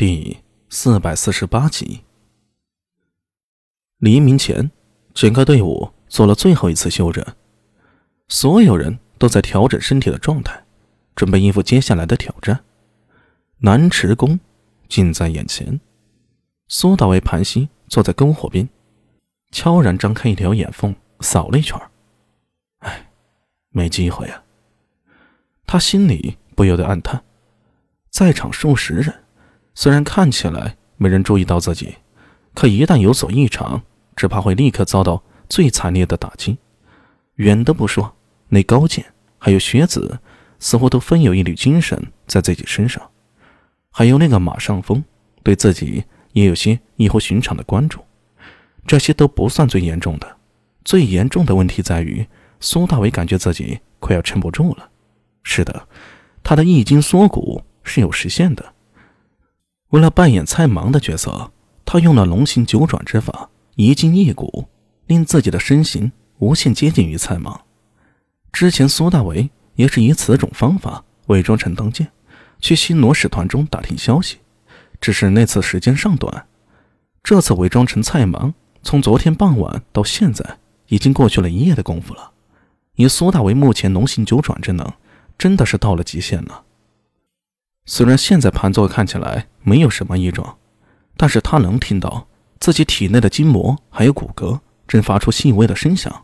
[0.00, 0.38] 第
[0.70, 2.04] 四百四十八集。
[3.98, 4.70] 黎明前，
[5.12, 7.22] 整个队伍做了最后一次休整，
[8.26, 10.64] 所有人都在调整身体的状态，
[11.14, 12.64] 准备应付接下来的挑战。
[13.58, 14.40] 南池宫
[14.88, 15.78] 近在眼前，
[16.68, 18.66] 苏大为盘膝坐在篝火边，
[19.52, 21.78] 悄然张开一条眼缝，扫了一圈。
[22.78, 23.10] 唉，
[23.68, 24.44] 没机会啊！
[25.66, 27.22] 他心里不由得暗叹，
[28.08, 29.24] 在场数十人。
[29.74, 31.94] 虽然看起来没人注意到自己，
[32.54, 33.82] 可一旦有所异常，
[34.16, 36.58] 只怕会立刻遭到最惨烈的打击。
[37.36, 38.14] 远的不说，
[38.48, 39.04] 那高剑
[39.38, 40.20] 还有学子，
[40.58, 43.10] 似乎都分有一缕精神在自己身上。
[43.90, 45.02] 还有那个马上风，
[45.42, 48.00] 对自己也有些异乎寻常的关注。
[48.86, 50.36] 这些都不算最严重的，
[50.84, 52.26] 最严重的问题在于
[52.60, 54.90] 苏大伟感觉自己快要撑不住了。
[55.42, 55.88] 是的，
[56.42, 58.74] 他的一筋缩骨是有实现的。
[59.90, 61.50] 为了扮演蔡芒的角色，
[61.84, 64.68] 他用了龙行九转之法，移筋易骨，
[65.06, 67.60] 令自己的身形无限接近于蔡芒。
[68.52, 72.08] 之前苏大为也是以此种方法伪装成登剑，
[72.60, 74.38] 去新罗使团中打听消息。
[75.00, 76.46] 只是那次时间尚短，
[77.22, 82.32] 这次伪装成蔡芒，从昨天傍晚到现在，已经过去了一夜的功夫了。
[82.94, 84.92] 以苏大为目前龙行九转之能，
[85.38, 86.62] 真的是到了极限了。
[87.92, 90.56] 虽然现在盘坐看起来没有什么异状，
[91.16, 92.28] 但是他能听到
[92.60, 96.22] 自己体内的筋膜还有骨骼正发出细微的声响，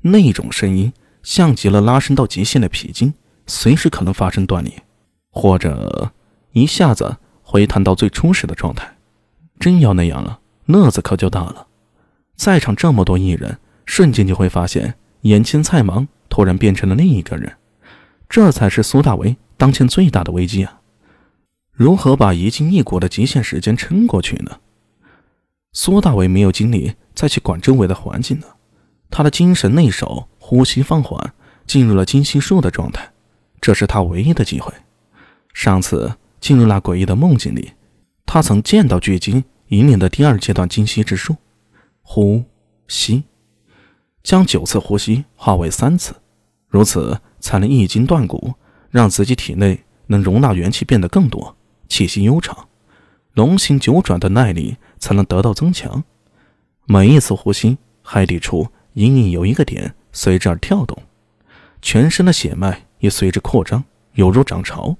[0.00, 3.14] 那种声音像极了拉伸到极限的皮筋，
[3.46, 4.82] 随时可能发生断裂，
[5.30, 6.10] 或者
[6.50, 8.96] 一下子回弹到最初始的状态。
[9.60, 11.68] 真要那样了，乐子可就大了。
[12.34, 17.52] 在场这么多艺人，瞬间就会发现眼前蔡芒突然变成了另一个人，
[18.28, 20.75] 这才是苏大为当前最大的危机啊！
[21.76, 24.60] 如何把一进一骨的极限时间撑过去呢？
[25.74, 28.56] 苏大伟没有精力再去管周围的环境了，
[29.10, 31.34] 他的精神内守，呼吸放缓，
[31.66, 33.12] 进入了精细术的状态。
[33.60, 34.72] 这是他唯一的机会。
[35.52, 37.72] 上次进入那诡异的梦境里，
[38.24, 41.36] 他曾见到巨鲸引领的第二阶段精细之术，
[42.00, 42.42] 呼
[42.88, 43.24] 吸，
[44.22, 46.14] 将九次呼吸化为三次，
[46.68, 48.54] 如此才能一筋断骨，
[48.88, 51.54] 让自己体内能容纳元气变得更多。
[51.88, 52.68] 气息悠长，
[53.34, 56.04] 龙行九转的耐力才能得到增强。
[56.86, 61.02] 每一次呼吸，海底处隐隐有一个点随之而跳动，
[61.82, 64.96] 全身的血脉也随之扩张，犹如涨潮。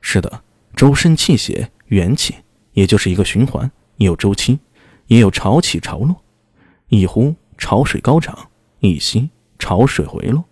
[0.00, 0.42] 是的，
[0.76, 2.34] 周身气血元气，
[2.72, 4.58] 也就是一个循环，有周期，
[5.06, 6.16] 也有潮起潮落。
[6.88, 8.34] 一呼，潮水高涨；
[8.80, 10.44] 一吸，潮水回落。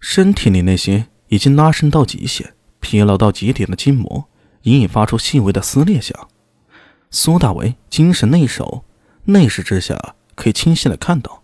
[0.00, 4.28] 身体里那些已经拉伸到极限、疲劳到极点的筋膜。
[4.64, 6.28] 隐隐发出细微的撕裂响，
[7.10, 8.84] 苏大为精神内守，
[9.24, 11.42] 内视之下可以清晰的看到，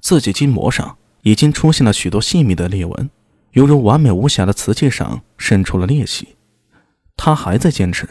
[0.00, 3.10] 自己筋膜上已经出现了许多细密的裂纹，
[3.52, 6.36] 犹如完美无瑕的瓷器上渗出了裂隙。
[7.16, 8.08] 他还在坚持，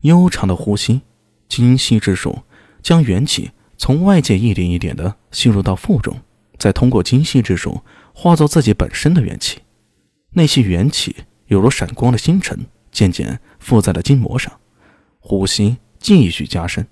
[0.00, 1.02] 悠长的呼吸，
[1.48, 2.42] 精细之术，
[2.82, 6.20] 将元气从外界一点一点的吸入到腹中，
[6.56, 7.82] 再通过精细之术
[8.14, 9.58] 化作自己本身的元气。
[10.30, 11.16] 那些元气
[11.46, 12.64] 犹如闪光的星辰。
[13.02, 14.60] 渐渐附在了筋膜上，
[15.18, 16.86] 呼吸继续加深，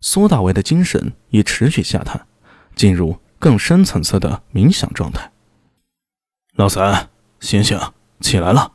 [0.00, 2.26] 苏大为的精神也持续下探，
[2.74, 5.30] 进入更深层次的冥想状态。
[6.54, 7.78] 老三，醒醒，
[8.20, 8.72] 起来了！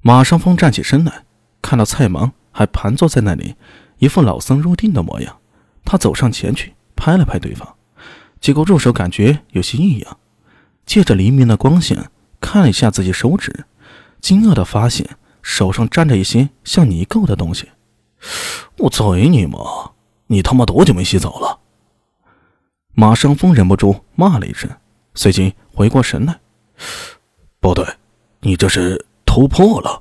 [0.00, 1.26] 马上风站起身来，
[1.60, 3.56] 看到蔡芒还盘坐在那里，
[3.98, 5.40] 一副老僧入定的模样，
[5.84, 7.76] 他走上前去拍了拍对方，
[8.40, 10.18] 结果入手感觉有些异样，
[10.86, 13.66] 借着黎明的光线看了一下自己手指。
[14.22, 17.68] 惊愕的发现手上沾着一些像泥垢的东西，
[18.78, 19.58] 我贼你妈？
[20.28, 21.58] 你他妈多久没洗澡了？
[22.94, 24.70] 马尚峰忍不住骂了一声，
[25.14, 26.38] 随即回过神来，
[27.60, 27.84] 不对，
[28.40, 30.00] 你这是突破了。